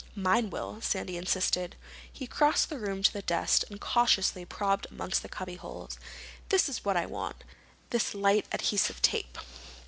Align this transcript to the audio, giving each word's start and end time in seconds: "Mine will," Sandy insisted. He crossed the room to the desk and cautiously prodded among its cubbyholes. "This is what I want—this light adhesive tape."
"Mine 0.15 0.49
will," 0.49 0.81
Sandy 0.81 1.15
insisted. 1.15 1.75
He 2.11 2.25
crossed 2.25 2.69
the 2.71 2.79
room 2.79 3.03
to 3.03 3.13
the 3.13 3.21
desk 3.21 3.65
and 3.69 3.79
cautiously 3.79 4.45
prodded 4.45 4.89
among 4.91 5.09
its 5.09 5.19
cubbyholes. 5.19 5.99
"This 6.49 6.67
is 6.67 6.83
what 6.83 6.97
I 6.97 7.05
want—this 7.05 8.15
light 8.15 8.47
adhesive 8.51 9.03
tape." 9.03 9.37